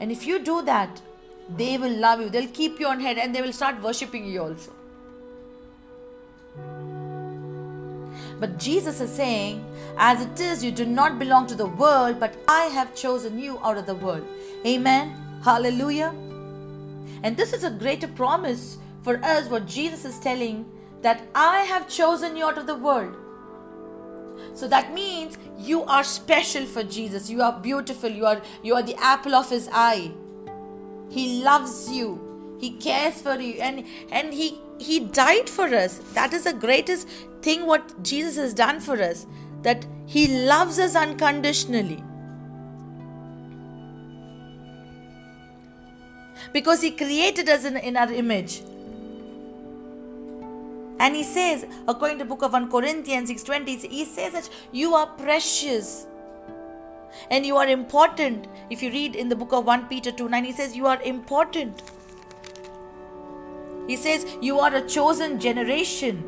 And 0.00 0.10
if 0.10 0.26
you 0.26 0.40
do 0.40 0.62
that, 0.62 1.00
they 1.56 1.78
will 1.78 1.96
love 1.96 2.20
you. 2.20 2.28
They'll 2.28 2.48
keep 2.48 2.80
you 2.80 2.86
on 2.88 3.00
head 3.00 3.18
and 3.18 3.34
they 3.34 3.42
will 3.42 3.52
start 3.52 3.80
worshipping 3.82 4.26
you 4.26 4.42
also. 4.42 4.72
But 8.42 8.58
Jesus 8.58 9.00
is 9.00 9.08
saying, 9.08 9.64
As 9.96 10.20
it 10.20 10.40
is, 10.40 10.64
you 10.64 10.72
do 10.72 10.84
not 10.84 11.20
belong 11.20 11.46
to 11.46 11.54
the 11.54 11.68
world, 11.82 12.18
but 12.18 12.34
I 12.48 12.62
have 12.76 12.92
chosen 12.92 13.38
you 13.38 13.60
out 13.62 13.76
of 13.76 13.86
the 13.86 13.94
world. 13.94 14.26
Amen. 14.66 15.14
Hallelujah. 15.44 16.12
And 17.22 17.36
this 17.36 17.52
is 17.52 17.62
a 17.62 17.70
greater 17.70 18.08
promise 18.08 18.78
for 19.02 19.24
us, 19.24 19.48
what 19.48 19.68
Jesus 19.68 20.04
is 20.04 20.18
telling 20.18 20.66
that 21.02 21.22
I 21.36 21.60
have 21.60 21.88
chosen 21.88 22.36
you 22.36 22.44
out 22.44 22.58
of 22.58 22.66
the 22.66 22.74
world. 22.74 23.14
So 24.54 24.66
that 24.66 24.92
means 24.92 25.38
you 25.56 25.84
are 25.84 26.02
special 26.02 26.66
for 26.66 26.82
Jesus. 26.82 27.30
You 27.30 27.42
are 27.42 27.60
beautiful. 27.60 28.10
You 28.10 28.26
are 28.26 28.42
you 28.64 28.74
are 28.74 28.82
the 28.82 28.96
apple 28.96 29.36
of 29.36 29.50
his 29.50 29.68
eye. 29.72 30.10
He 31.10 31.44
loves 31.44 31.88
you. 31.92 32.56
He 32.58 32.70
cares 32.72 33.22
for 33.22 33.38
you 33.38 33.54
and 33.60 33.84
and 34.10 34.34
he 34.34 34.58
he 34.78 34.98
died 34.98 35.48
for 35.48 35.66
us. 35.82 35.98
That 36.14 36.32
is 36.32 36.42
the 36.42 36.52
greatest 36.52 37.08
thing 37.42 37.66
what 37.66 38.02
Jesus 38.02 38.36
has 38.36 38.54
done 38.54 38.80
for 38.80 39.00
us 39.00 39.26
that 39.62 39.86
he 40.06 40.44
loves 40.46 40.78
us 40.78 40.94
unconditionally. 40.96 42.02
Because 46.52 46.82
he 46.82 46.90
created 46.90 47.48
us 47.48 47.64
in, 47.64 47.76
in 47.76 47.96
our 47.96 48.12
image. 48.12 48.62
And 50.98 51.16
he 51.16 51.24
says, 51.24 51.66
according 51.88 52.18
to 52.18 52.24
the 52.24 52.28
book 52.28 52.42
of 52.42 52.52
1 52.52 52.70
Corinthians 52.70 53.30
6:20, 53.30 53.90
he 53.90 54.04
says 54.04 54.32
that 54.32 54.48
you 54.70 54.94
are 54.94 55.06
precious 55.06 56.06
and 57.30 57.46
you 57.46 57.56
are 57.56 57.66
important. 57.66 58.46
If 58.70 58.82
you 58.82 58.90
read 58.90 59.16
in 59.16 59.28
the 59.28 59.36
book 59.36 59.52
of 59.52 59.64
1 59.64 59.88
Peter 59.88 60.12
2 60.12 60.28
9, 60.28 60.44
he 60.44 60.52
says, 60.52 60.76
You 60.76 60.86
are 60.86 61.02
important. 61.02 61.82
He 63.86 63.96
says, 63.96 64.26
You 64.40 64.60
are 64.60 64.74
a 64.74 64.86
chosen 64.86 65.40
generation. 65.40 66.22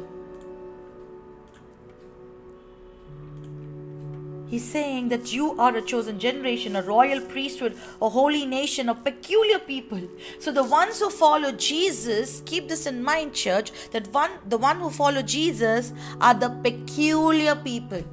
He's 4.47 4.65
saying 4.65 5.09
that 5.09 5.33
you 5.33 5.59
are 5.59 5.77
a 5.77 5.83
chosen 5.83 6.19
generation, 6.19 6.77
a 6.77 6.83
royal 6.83 7.21
priesthood, 7.21 7.77
a 8.01 8.09
holy 8.09 8.45
nation, 8.45 8.89
a 8.89 8.95
peculiar 8.95 9.59
people. 9.59 10.03
So 10.39 10.53
the 10.53 10.63
ones 10.63 11.01
who 11.01 11.11
follow 11.11 11.53
Jesus, 11.53 12.43
keep 12.45 12.69
this 12.69 12.87
in 12.87 13.03
mind, 13.03 13.35
church, 13.35 13.73
that 13.93 14.09
one 14.13 14.33
the 14.47 14.59
one 14.59 14.79
who 14.79 14.91
follow 14.91 15.23
Jesus 15.23 15.93
are 16.21 16.35
the 16.35 16.51
peculiar 16.63 17.57
people. 17.57 18.05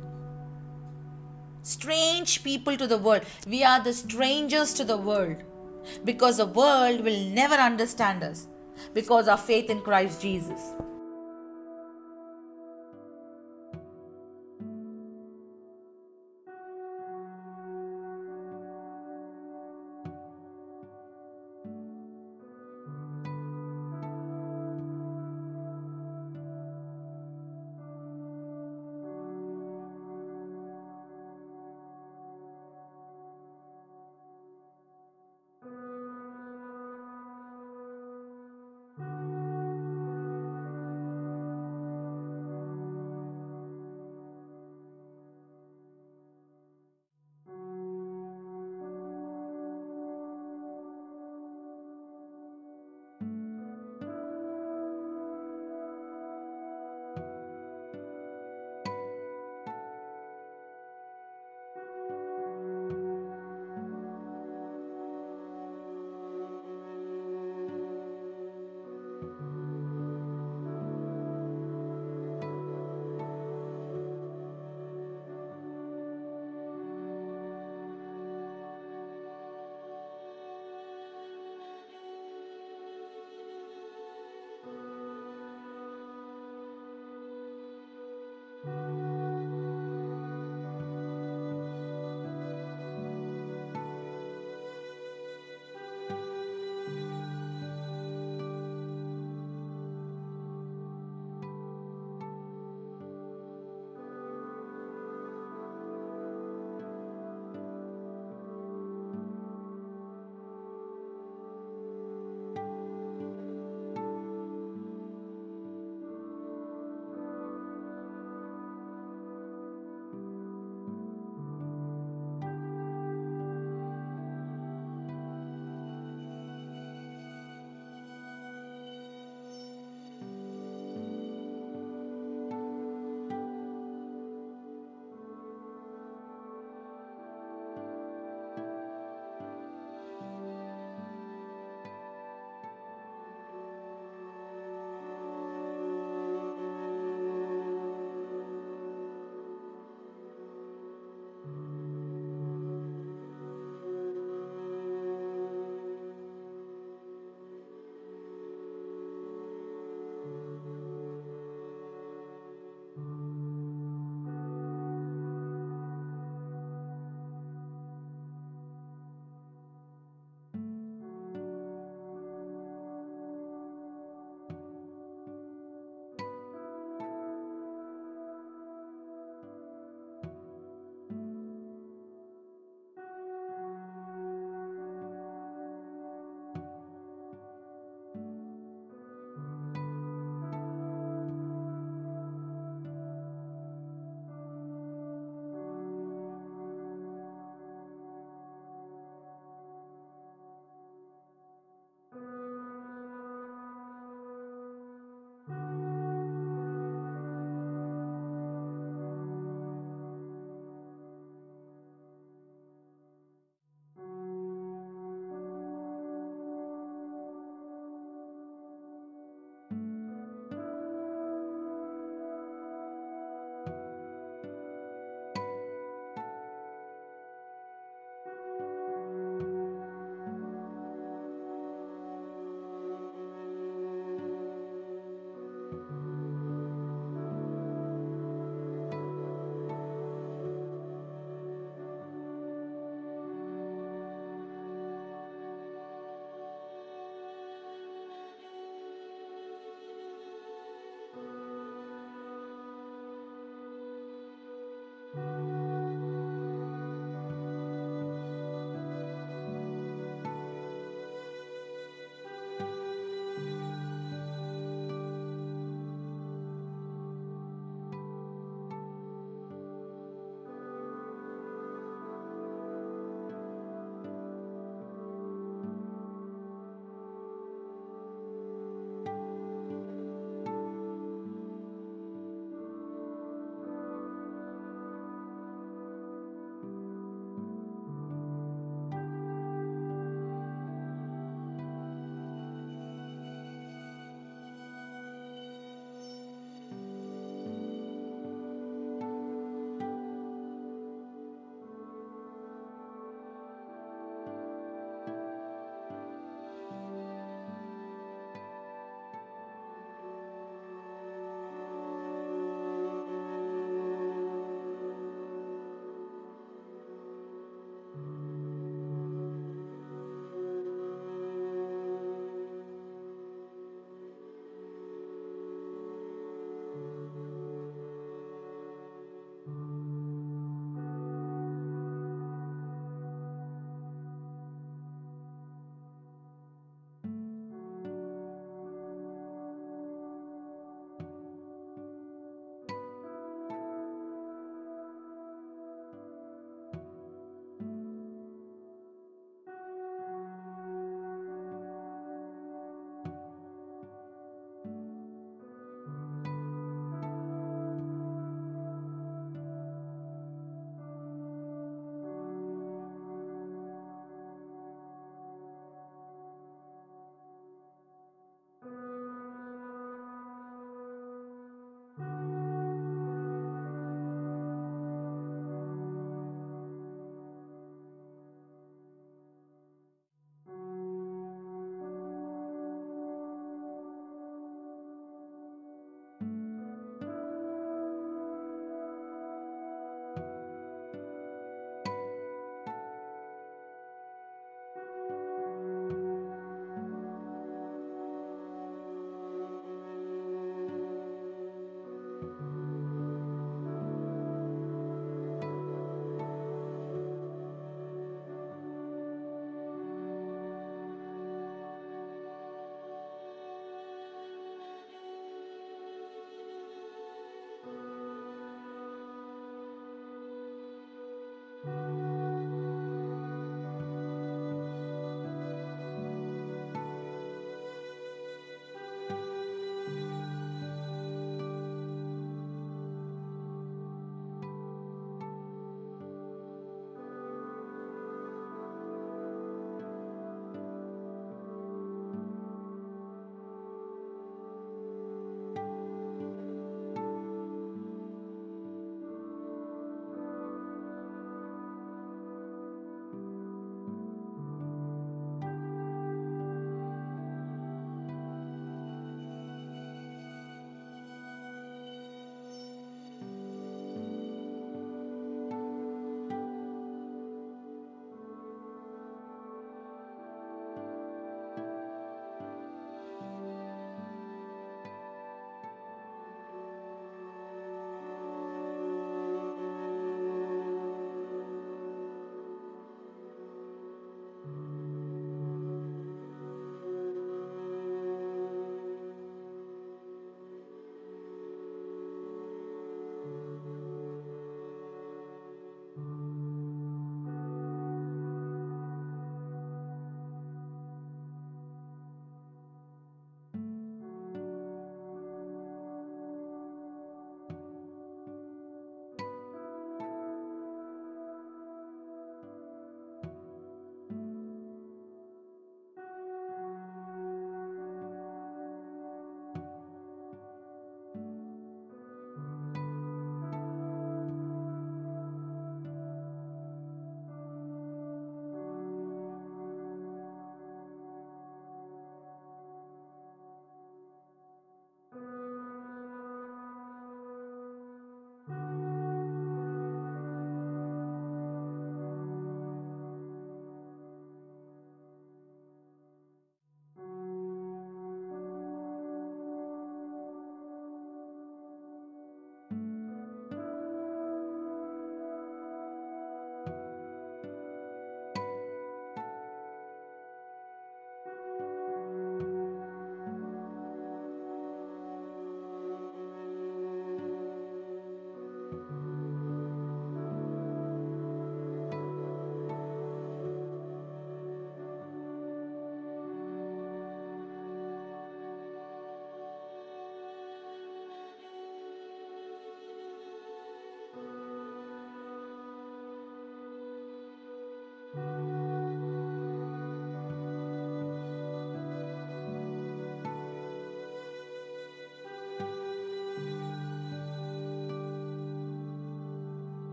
Strange 1.63 2.43
people 2.43 2.77
to 2.77 2.87
the 2.87 2.97
world. 2.97 3.23
We 3.45 3.63
are 3.63 3.83
the 3.83 3.93
strangers 3.93 4.73
to 4.75 4.83
the 4.83 4.97
world. 4.97 5.43
Because 6.05 6.37
the 6.37 6.45
world 6.45 7.01
will 7.01 7.25
never 7.25 7.55
understand 7.55 8.23
us 8.23 8.47
because 8.93 9.27
of 9.27 9.43
faith 9.43 9.69
in 9.69 9.81
Christ 9.81 10.21
Jesus. 10.21 10.73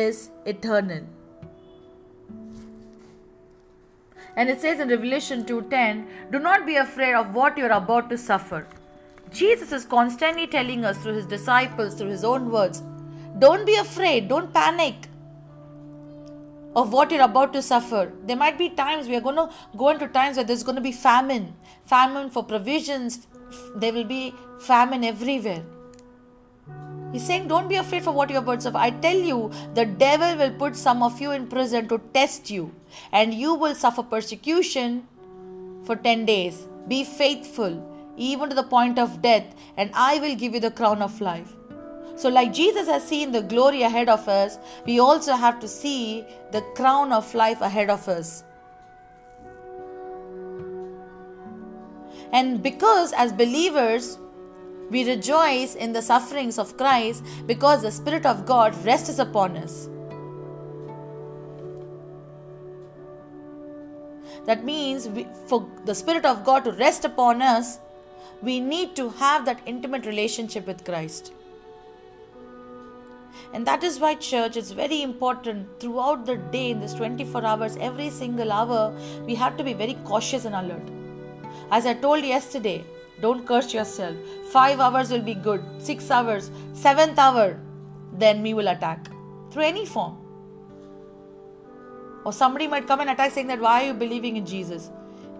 Is 0.00 0.30
eternal. 0.54 1.02
And 4.36 4.48
it 4.48 4.60
says 4.60 4.80
in 4.84 4.92
Revelation 4.94 5.44
2:10, 5.44 6.04
"Do 6.34 6.38
not 6.50 6.66
be 6.66 6.76
afraid 6.82 7.14
of 7.20 7.34
what 7.40 7.58
you 7.62 7.70
are 7.70 7.78
about 7.78 8.10
to 8.10 8.18
suffer." 8.26 8.60
Jesus 9.38 9.72
is 9.78 9.86
constantly 9.94 10.46
telling 10.54 10.84
us 10.90 10.98
through 10.98 11.14
his 11.14 11.26
disciples, 11.32 11.94
through 11.94 12.12
his 12.12 12.24
own 12.32 12.50
words, 12.54 12.82
don't 13.44 13.66
be 13.70 13.76
afraid, 13.82 14.28
don't 14.28 14.52
panic 14.52 15.08
of 16.74 16.92
what 16.92 17.10
you're 17.10 17.26
about 17.26 17.52
to 17.52 17.62
suffer. 17.62 18.02
There 18.30 18.36
might 18.36 18.58
be 18.58 18.68
times 18.80 19.08
we 19.08 19.16
are 19.16 19.26
going 19.26 19.36
to 19.36 19.48
go 19.82 19.90
into 19.90 20.08
times 20.16 20.36
where 20.36 20.48
there's 20.50 20.64
going 20.70 20.76
to 20.76 20.86
be 20.88 20.92
famine, 20.92 21.46
famine 21.84 22.30
for 22.30 22.44
provisions, 22.44 23.20
there 23.84 23.92
will 23.92 24.04
be 24.04 24.34
famine 24.70 25.04
everywhere. 25.04 25.62
He's 27.12 27.26
saying, 27.26 27.48
Don't 27.48 27.68
be 27.68 27.76
afraid 27.76 28.04
for 28.04 28.12
what 28.12 28.30
about 28.30 28.56
to 28.56 28.60
suffer. 28.62 28.78
I 28.78 28.90
tell 28.90 29.16
you, 29.16 29.50
the 29.74 29.84
devil 29.84 30.36
will 30.36 30.52
put 30.52 30.76
some 30.76 31.02
of 31.02 31.20
you 31.20 31.32
in 31.32 31.48
prison 31.48 31.88
to 31.88 31.98
test 32.14 32.50
you, 32.50 32.72
and 33.12 33.34
you 33.34 33.54
will 33.54 33.74
suffer 33.74 34.02
persecution 34.02 35.06
for 35.84 35.96
10 35.96 36.24
days. 36.26 36.66
Be 36.86 37.04
faithful, 37.04 37.82
even 38.16 38.48
to 38.48 38.54
the 38.54 38.62
point 38.62 38.98
of 38.98 39.22
death, 39.22 39.54
and 39.76 39.90
I 39.94 40.18
will 40.18 40.36
give 40.36 40.54
you 40.54 40.60
the 40.60 40.70
crown 40.70 41.02
of 41.02 41.20
life. 41.20 41.52
So, 42.16 42.28
like 42.28 42.52
Jesus 42.52 42.86
has 42.86 43.06
seen 43.06 43.32
the 43.32 43.42
glory 43.42 43.82
ahead 43.82 44.08
of 44.08 44.28
us, 44.28 44.58
we 44.84 45.00
also 45.00 45.34
have 45.34 45.58
to 45.60 45.68
see 45.68 46.24
the 46.52 46.60
crown 46.76 47.12
of 47.12 47.34
life 47.34 47.60
ahead 47.60 47.90
of 47.90 48.06
us. 48.08 48.44
And 52.32 52.62
because 52.62 53.12
as 53.14 53.32
believers, 53.32 54.18
we 54.90 55.08
rejoice 55.08 55.76
in 55.76 55.92
the 55.92 56.02
sufferings 56.02 56.58
of 56.58 56.76
Christ 56.76 57.24
because 57.46 57.82
the 57.82 57.92
Spirit 57.92 58.26
of 58.26 58.44
God 58.44 58.74
rests 58.84 59.18
upon 59.18 59.56
us. 59.56 59.88
That 64.46 64.64
means 64.64 65.08
we, 65.08 65.26
for 65.46 65.66
the 65.84 65.94
Spirit 65.94 66.24
of 66.24 66.44
God 66.44 66.64
to 66.64 66.72
rest 66.72 67.04
upon 67.04 67.40
us, 67.40 67.78
we 68.42 68.58
need 68.58 68.96
to 68.96 69.10
have 69.10 69.44
that 69.44 69.60
intimate 69.66 70.06
relationship 70.06 70.66
with 70.66 70.84
Christ. 70.84 71.32
And 73.52 73.66
that 73.66 73.84
is 73.84 74.00
why, 74.00 74.14
church, 74.14 74.56
it's 74.56 74.70
very 74.70 75.02
important 75.02 75.80
throughout 75.80 76.26
the 76.26 76.36
day 76.36 76.70
in 76.70 76.80
this 76.80 76.94
24 76.94 77.44
hours, 77.44 77.76
every 77.76 78.10
single 78.10 78.50
hour, 78.50 78.92
we 79.24 79.34
have 79.34 79.56
to 79.56 79.64
be 79.64 79.72
very 79.72 79.94
cautious 80.04 80.44
and 80.44 80.54
alert. 80.54 80.82
As 81.70 81.86
I 81.86 81.94
told 81.94 82.24
yesterday, 82.24 82.84
don't 83.20 83.46
curse 83.46 83.72
yourself. 83.74 84.16
Five 84.50 84.80
hours 84.80 85.10
will 85.10 85.22
be 85.22 85.34
good, 85.34 85.62
six 85.78 86.10
hours, 86.10 86.50
seventh 86.72 87.18
hour, 87.18 87.60
then 88.12 88.42
me 88.42 88.54
will 88.54 88.68
attack 88.68 89.08
through 89.50 89.62
any 89.62 89.86
form. 89.86 90.16
Or 92.24 92.32
somebody 92.32 92.66
might 92.66 92.86
come 92.86 93.00
and 93.00 93.10
attack 93.10 93.32
saying 93.32 93.46
that 93.48 93.60
why 93.60 93.82
are 93.82 93.86
you 93.88 93.94
believing 93.94 94.36
in 94.36 94.46
Jesus? 94.46 94.90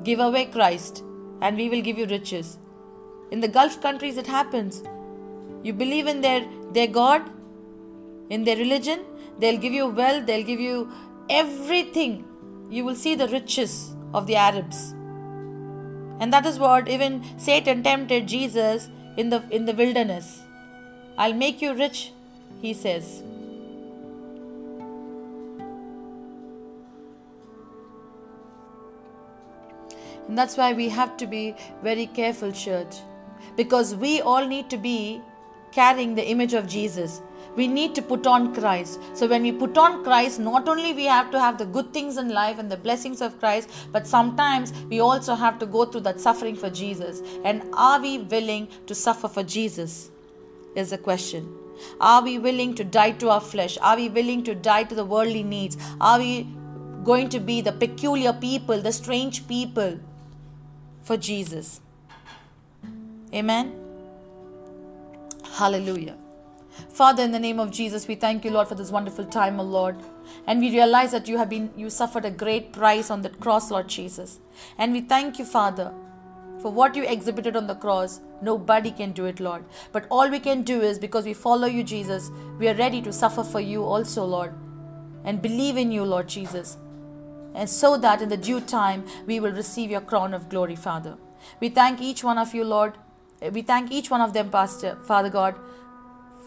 Give 0.03 0.21
away 0.21 0.47
Christ 0.47 1.05
and 1.43 1.57
we 1.57 1.69
will 1.69 1.83
give 1.83 1.99
you 1.99 2.07
riches. 2.07 2.59
In 3.31 3.41
the 3.41 3.49
Gulf 3.49 3.81
countries 3.81 4.17
it 4.17 4.27
happens. 4.27 4.83
You 5.63 5.73
believe 5.73 6.07
in 6.07 6.21
their 6.21 6.47
their 6.73 6.87
God, 6.87 7.23
in 8.31 8.45
their 8.45 8.57
religion, 8.57 9.05
they'll 9.39 9.59
give 9.59 9.73
you 9.73 9.87
wealth, 9.87 10.27
they'll 10.27 10.47
give 10.47 10.61
you 10.61 10.91
everything. 11.29 12.25
You 12.71 12.85
will 12.85 12.95
see 12.95 13.15
the 13.15 13.29
riches 13.29 13.95
of 14.15 14.27
the 14.27 14.37
Arabs. 14.37 14.95
And 16.21 16.33
that 16.33 16.47
is 16.47 16.59
what 16.59 16.89
even 16.89 17.25
Satan 17.39 17.83
tempted 17.83 18.29
Jesus 18.29 18.89
in 19.17 19.31
the 19.31 19.43
in 19.51 19.65
the 19.65 19.73
wilderness. 19.73 20.43
I'll 21.17 21.35
make 21.35 21.63
you 21.63 21.75
rich, 21.75 22.13
he 22.61 22.75
says. 22.75 23.23
And 30.29 30.39
that's 30.39 30.57
why 30.57 30.73
we 30.73 30.89
have 30.91 31.17
to 31.17 31.27
be 31.27 31.57
very 31.83 32.07
careful, 32.07 32.53
church. 32.53 32.99
Because 33.57 33.97
we 33.97 34.21
all 34.21 34.47
need 34.47 34.71
to 34.71 34.77
be 34.77 35.21
carrying 35.73 36.15
the 36.15 36.27
image 36.29 36.55
of 36.55 36.69
Jesus 36.69 37.21
we 37.57 37.67
need 37.67 37.95
to 37.95 38.03
put 38.03 38.27
on 38.27 38.55
christ. 38.55 39.01
So 39.15 39.27
when 39.27 39.43
we 39.43 39.53
put 39.53 39.77
on 39.77 40.05
christ 40.05 40.39
not 40.41 40.69
only 40.69 40.93
we 40.93 41.05
have 41.05 41.31
to 41.33 41.41
have 41.41 41.59
the 41.59 41.67
good 41.67 41.93
things 41.93 42.17
in 42.17 42.29
life 42.29 42.59
and 42.59 42.71
the 42.71 42.77
blessings 42.77 43.21
of 43.21 43.39
christ 43.39 43.71
but 43.93 44.07
sometimes 44.07 44.73
we 44.89 45.01
also 45.01 45.35
have 45.35 45.59
to 45.59 45.67
go 45.67 45.85
through 45.85 46.03
that 46.03 46.21
suffering 46.21 46.57
for 46.57 46.71
jesus. 46.71 47.23
And 47.45 47.63
are 47.73 48.01
we 48.01 48.19
willing 48.19 48.69
to 48.87 48.95
suffer 48.95 49.29
for 49.29 49.43
jesus? 49.43 50.11
Is 50.77 50.91
the 50.91 50.99
question. 50.99 51.53
Are 52.01 52.23
we 52.23 52.39
willing 52.39 52.75
to 52.77 52.85
die 52.85 53.13
to 53.13 53.31
our 53.31 53.41
flesh? 53.41 53.77
Are 53.83 53.97
we 53.97 54.09
willing 54.09 54.45
to 54.45 54.55
die 54.55 54.85
to 54.85 54.95
the 54.95 55.05
worldly 55.05 55.43
needs? 55.43 55.77
Are 56.01 56.19
we 56.19 56.47
going 57.03 57.29
to 57.31 57.41
be 57.41 57.61
the 57.61 57.73
peculiar 57.73 58.33
people 58.33 58.81
the 58.81 58.93
strange 58.93 59.47
people 59.49 59.99
for 61.03 61.17
jesus? 61.17 61.81
Amen? 63.35 63.75
Hallelujah 65.55 66.17
Father, 66.89 67.23
in 67.23 67.33
the 67.33 67.39
name 67.39 67.61
of 67.61 67.71
Jesus, 67.71 68.07
we 68.07 68.15
thank 68.15 68.45
you, 68.45 68.51
Lord, 68.51 68.69
for 68.69 68.75
this 68.75 68.91
wonderful 68.91 69.25
time, 69.25 69.61
O 69.61 69.63
Lord. 69.63 69.97
And 70.47 70.61
we 70.61 70.71
realize 70.71 71.11
that 71.13 71.29
you 71.29 71.39
have 71.39 71.49
been, 71.49 71.71
you 71.77 71.91
suffered 71.91 72.25
a 72.25 72.31
great 72.31 72.73
price 72.73 73.11
on 73.11 73.23
that 73.23 73.41
cross, 73.41 73.71
Lord 73.71 73.89
Jesus. 73.89 74.41
And 74.79 74.93
we 74.93 75.01
thank 75.01 75.39
you, 75.39 75.45
Father, 75.45 75.93
for 76.61 76.71
what 76.71 76.95
you 76.95 77.05
exhibited 77.05 77.57
on 77.57 77.67
the 77.67 77.75
cross. 77.75 78.21
Nobody 78.43 78.91
can 78.91 79.13
do 79.13 79.27
it, 79.27 79.41
Lord. 79.41 79.65
But 79.93 80.07
all 80.11 80.29
we 80.31 80.41
can 80.41 80.63
do 80.63 80.81
is 80.81 80.99
because 80.99 81.25
we 81.25 81.35
follow 81.35 81.67
you, 81.67 81.83
Jesus, 81.83 82.31
we 82.59 82.69
are 82.69 82.75
ready 82.75 83.03
to 83.03 83.13
suffer 83.13 83.43
for 83.43 83.61
you 83.61 83.85
also, 83.85 84.25
Lord. 84.25 84.55
And 85.25 85.43
believe 85.43 85.77
in 85.77 85.93
you, 85.93 86.05
Lord 86.05 86.29
Jesus. 86.29 86.79
And 87.55 87.69
so 87.69 87.97
that 87.99 88.23
in 88.23 88.29
the 88.29 88.37
due 88.37 88.61
time 88.61 89.05
we 89.27 89.41
will 89.41 89.53
receive 89.53 89.91
your 89.91 90.01
crown 90.01 90.33
of 90.33 90.49
glory, 90.49 90.77
Father. 90.77 91.17
We 91.61 91.69
thank 91.69 92.01
each 92.01 92.23
one 92.23 92.39
of 92.39 92.55
you, 92.55 92.65
Lord. 92.65 92.95
We 93.53 93.63
thank 93.63 93.91
each 93.91 94.11
one 94.11 94.21
of 94.21 94.35
them, 94.35 94.51
Pastor, 94.51 94.97
Father 95.07 95.31
God, 95.31 95.55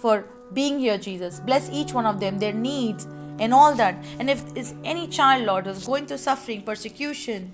for 0.04 0.26
being 0.52 0.80
here, 0.80 0.98
Jesus. 0.98 1.40
Bless 1.40 1.70
each 1.70 1.94
one 1.94 2.06
of 2.06 2.20
them, 2.20 2.40
their 2.40 2.52
needs, 2.52 3.06
and 3.40 3.54
all 3.54 3.74
that. 3.76 3.96
And 4.20 4.30
if 4.30 4.44
is 4.54 4.74
any 4.84 5.08
child, 5.08 5.46
Lord, 5.46 5.66
is 5.66 5.86
going 5.86 6.08
through 6.08 6.18
suffering, 6.18 6.62
persecution, 6.62 7.54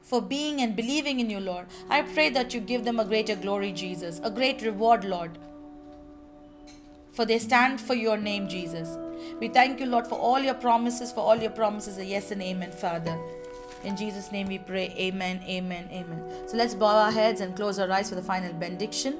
for 0.00 0.22
being 0.22 0.62
and 0.62 0.74
believing 0.74 1.20
in 1.20 1.28
you, 1.28 1.38
Lord, 1.38 1.66
I 1.90 2.00
pray 2.00 2.30
that 2.30 2.54
you 2.54 2.60
give 2.60 2.86
them 2.86 2.98
a 2.98 3.04
greater 3.04 3.36
glory, 3.36 3.72
Jesus, 3.72 4.20
a 4.24 4.30
great 4.30 4.62
reward, 4.62 5.04
Lord. 5.04 5.36
For 7.12 7.26
they 7.26 7.38
stand 7.38 7.78
for 7.78 7.94
your 7.94 8.16
name, 8.16 8.48
Jesus. 8.48 8.96
We 9.38 9.48
thank 9.48 9.78
you, 9.78 9.84
Lord, 9.84 10.06
for 10.06 10.18
all 10.18 10.40
your 10.40 10.54
promises, 10.54 11.12
for 11.12 11.20
all 11.20 11.36
your 11.36 11.50
promises 11.50 11.98
are 11.98 12.10
yes 12.14 12.30
and 12.30 12.42
amen, 12.42 12.72
Father. 12.72 13.18
In 13.84 13.98
Jesus' 13.98 14.32
name 14.32 14.48
we 14.48 14.58
pray, 14.58 14.94
Amen, 14.96 15.42
Amen, 15.46 15.88
Amen. 15.92 16.48
So 16.48 16.56
let's 16.56 16.74
bow 16.74 16.96
our 17.04 17.12
heads 17.12 17.42
and 17.42 17.54
close 17.54 17.78
our 17.78 17.92
eyes 17.92 18.08
for 18.08 18.14
the 18.14 18.22
final 18.22 18.54
benediction. 18.54 19.18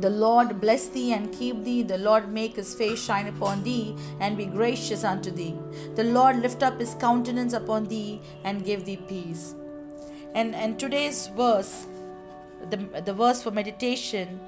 The 0.00 0.10
Lord 0.10 0.60
bless 0.60 0.88
thee 0.88 1.12
and 1.12 1.32
keep 1.32 1.64
thee. 1.64 1.82
The 1.82 1.98
Lord 1.98 2.32
make 2.32 2.54
his 2.56 2.74
face 2.74 3.02
shine 3.02 3.26
upon 3.26 3.64
thee 3.64 3.96
and 4.20 4.36
be 4.36 4.46
gracious 4.46 5.02
unto 5.02 5.30
thee. 5.30 5.56
The 5.96 6.04
Lord 6.04 6.40
lift 6.40 6.62
up 6.62 6.78
his 6.78 6.94
countenance 6.94 7.52
upon 7.52 7.86
thee 7.86 8.20
and 8.44 8.64
give 8.64 8.84
thee 8.84 8.98
peace. 9.08 9.54
And, 10.34 10.54
and 10.54 10.78
today's 10.78 11.28
verse, 11.28 11.86
the, 12.70 12.76
the 13.04 13.12
verse 13.12 13.42
for 13.42 13.50
meditation 13.50 14.40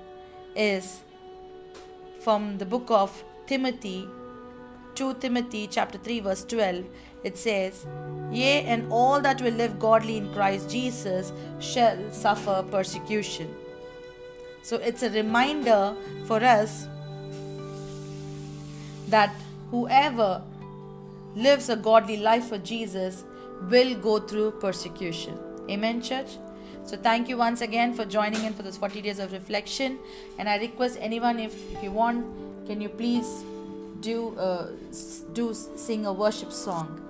is 0.55 1.01
from 2.20 2.59
the 2.59 2.66
book 2.66 2.90
of 2.90 3.24
Timothy, 3.46 4.07
2 4.94 5.14
Timothy 5.14 5.66
chapter 5.66 5.98
3 5.98 6.20
verse 6.20 6.44
12. 6.44 6.84
It 7.24 7.36
says, 7.36 7.86
Yea, 8.30 8.62
and 8.64 8.90
all 8.92 9.20
that 9.20 9.40
will 9.42 9.55
live 9.55 9.78
godly 9.80 10.16
in 10.16 10.32
Christ 10.32 10.70
Jesus 10.70 11.32
shall 11.59 11.98
suffer 12.12 12.64
persecution. 12.70 13.53
So 14.63 14.77
it's 14.77 15.03
a 15.03 15.11
reminder 15.11 15.95
for 16.27 16.43
us 16.43 16.87
that 19.09 19.35
whoever 19.71 20.43
lives 21.35 21.69
a 21.69 21.77
godly 21.77 22.17
life 22.17 22.49
for 22.49 22.59
Jesus 22.59 23.25
will 23.69 23.95
go 23.97 24.19
through 24.21 24.53
persecution. 24.53 25.39
Amen, 25.69 26.01
church? 26.03 26.39
So 26.85 26.97
thank 26.97 27.29
you 27.29 27.37
once 27.37 27.61
again 27.61 27.95
for 27.95 28.05
joining 28.05 28.45
in 28.45 28.53
for 28.53 28.63
this 28.63 28.77
40 28.77 29.03
days 29.03 29.19
of 29.19 29.33
reflection. 29.33 29.99
And 30.39 30.49
I 30.49 30.57
request 30.59 30.99
anyone, 31.01 31.39
if, 31.39 31.55
if 31.73 31.83
you 31.83 31.91
want, 31.91 32.27
can 32.67 32.81
you 32.81 32.89
please 32.89 33.45
do 34.01 34.35
uh, 34.39 34.71
do 35.35 35.53
sing 35.53 36.07
a 36.07 36.13
worship 36.13 36.53
song? 36.53 37.10